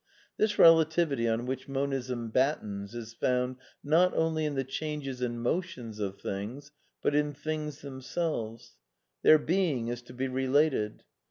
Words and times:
This 0.35 0.57
relativity 0.57 1.27
on 1.29 1.45
which 1.45 1.67
Monism 1.67 2.29
battens 2.31 2.95
is 2.95 3.13
foimd, 3.13 3.57
not 3.83 4.15
only 4.15 4.45
in 4.45 4.55
the 4.55 4.63
changes 4.63 5.21
and 5.21 5.39
motions 5.39 5.99
of 5.99 6.19
things, 6.19 6.71
but 7.03 7.13
in 7.13 7.33
things 7.33 7.81
themselves. 7.81 8.77
Their 9.21 9.37
being 9.37 9.89
is 9.89 10.01
to 10.01 10.13
be 10.15 10.27
related. 10.27 11.03